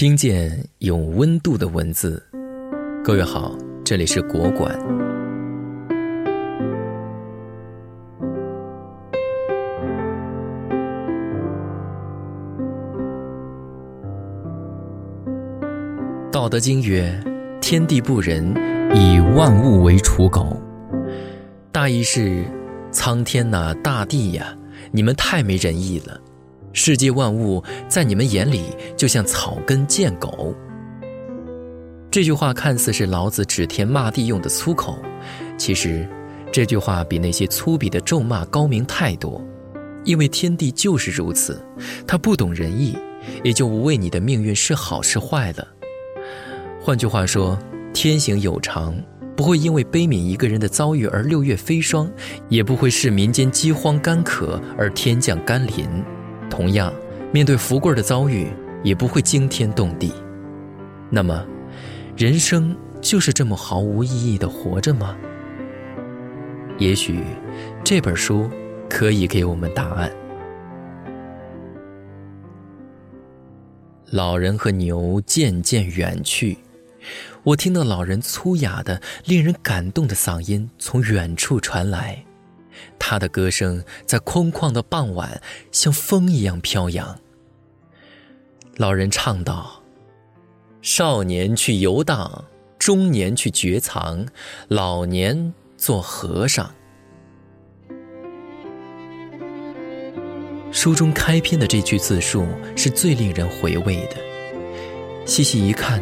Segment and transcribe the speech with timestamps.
[0.00, 2.22] 听见有温度的文字，
[3.04, 3.54] 各位好，
[3.84, 4.74] 这里是国馆。
[16.32, 17.22] 道德经曰
[17.60, 18.54] ：“天地不仁，
[18.94, 20.58] 以万物为刍狗。”
[21.70, 22.42] 大意是：
[22.90, 24.56] 苍天呐，大地呀，
[24.92, 26.18] 你们太没仁义了。
[26.72, 28.64] 世界万物在你们眼里
[28.96, 30.54] 就像草根贱狗。
[32.10, 34.98] 这句话看似是老子指天骂地用的粗口，
[35.56, 36.08] 其实
[36.50, 39.40] 这句话比那些粗鄙的咒骂高明太多。
[40.04, 41.62] 因为天地就是如此，
[42.06, 42.96] 他不懂仁义，
[43.44, 45.68] 也就无谓你的命运是好是坏了。
[46.80, 47.58] 换句话说，
[47.92, 48.94] 天行有常，
[49.36, 52.10] 不会因为悲悯一个人的遭遇而六月飞霜，
[52.48, 55.86] 也不会视民间饥荒干渴而天降甘霖。
[56.50, 56.92] 同样，
[57.32, 58.48] 面对福贵的遭遇，
[58.82, 60.12] 也不会惊天动地。
[61.08, 61.46] 那么，
[62.16, 65.16] 人生就是这么毫无意义的活着吗？
[66.78, 67.22] 也许，
[67.84, 68.50] 这本书
[68.88, 70.10] 可以给我们答案。
[74.10, 76.58] 老人和牛渐渐远去，
[77.44, 82.24] 我听到老人粗哑的、令人感动的嗓音从远处传来。
[82.98, 85.40] 他的歌声在空旷的傍晚，
[85.72, 87.18] 像风一样飘扬。
[88.76, 89.82] 老人唱道
[90.82, 92.44] ：“少年去游荡，
[92.78, 94.26] 中年去绝藏，
[94.68, 96.72] 老年做和尚。”
[100.72, 104.16] 书中开篇的这句自述是最令人回味的。
[105.26, 106.00] 细细一看，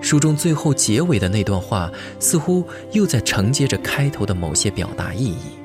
[0.00, 5.61] 书中最后结尾的那段话，似乎又在承接着开头的某些表达意义。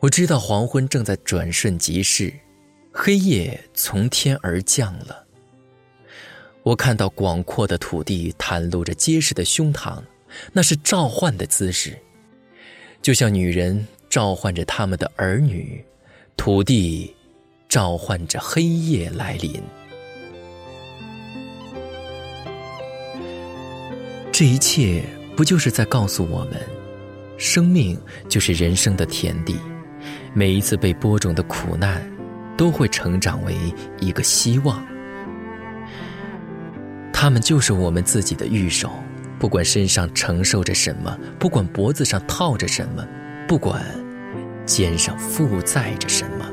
[0.00, 2.32] 我知道黄昏正在转瞬即逝，
[2.92, 5.26] 黑夜从天而降了。
[6.62, 10.00] 我看到广阔的土地袒露着结实的胸膛，
[10.52, 11.98] 那是召唤的姿势，
[13.02, 15.84] 就像女人召唤着他们的儿女，
[16.36, 17.12] 土地
[17.68, 19.60] 召唤着黑夜来临。
[24.30, 25.02] 这一切
[25.36, 26.60] 不就是在告诉我们，
[27.36, 29.56] 生命就是人生的田地。
[30.34, 32.02] 每一次被播种的苦难，
[32.56, 33.56] 都会成长为
[33.98, 34.84] 一个希望。
[37.12, 38.90] 他们就是我们自己的御手，
[39.38, 43.06] 不管身上承受着什么，不管脖子上套着什么，
[43.48, 43.84] 不管
[44.64, 46.44] 肩上负载着什么。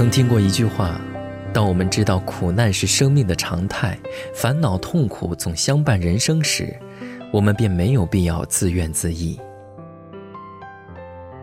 [0.00, 0.98] 曾听过一句话：
[1.52, 3.98] 当我们知道苦难是生命的常态，
[4.34, 6.74] 烦恼痛苦总相伴人生时，
[7.30, 9.38] 我们便没有必要自怨自艾。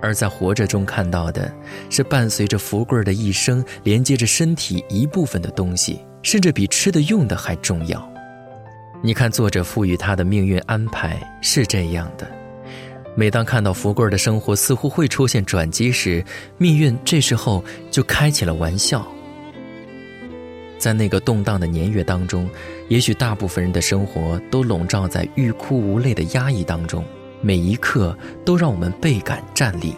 [0.02, 1.54] 而在活着中看到的，
[1.92, 8.12] 是伴随着福贵的一生，连接着身体一部分的东西，甚至比吃的用的还重要。
[9.04, 12.28] 你看，作者赋予他的命运安排是这样的。
[13.20, 16.24] 每当看到福贵儿的生活似乎会出现转机时，
[16.60, 19.04] 命运这时候就开起了玩笑。
[20.78, 22.48] 在那个动荡的年月当中，
[22.90, 27.04] 也许大部分人的生活都笼罩在欲哭无泪的压抑当中，
[27.42, 29.96] 每一刻都让我们倍感战栗。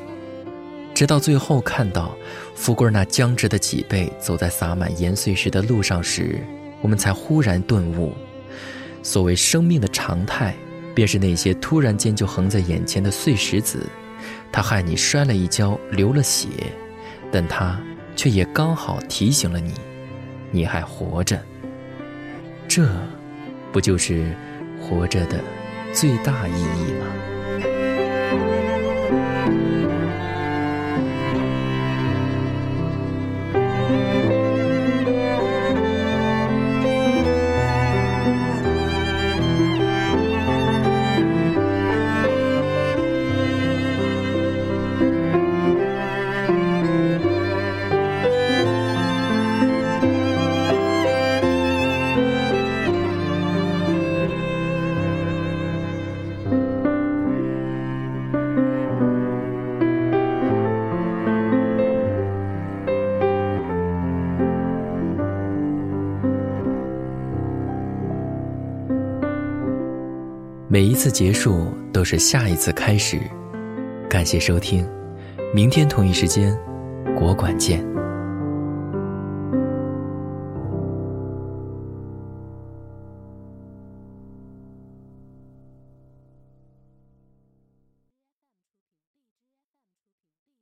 [0.96, 2.16] 直到最后看到
[2.56, 6.41] 福贵儿那僵直的脊背走在洒满盐碎石的路上时，
[6.81, 8.13] 我们才忽然顿悟：
[9.03, 10.56] 所谓生命的常态。
[10.99, 13.87] 便是那些突然间就横在眼前的碎石子，
[14.51, 16.49] 它害你摔了一跤，流了血，
[17.31, 17.79] 但它
[18.17, 19.73] 却也刚好提醒了你，
[20.51, 21.41] 你还活着。
[22.67, 22.85] 这，
[23.71, 24.35] 不就是
[24.81, 25.39] 活着的
[25.94, 27.07] 最大意义吗？
[70.71, 73.19] 每一次结束都是下一次开始。
[74.07, 74.88] 感谢收听，
[75.51, 76.56] 明天同一时间，
[77.18, 77.83] 国馆见。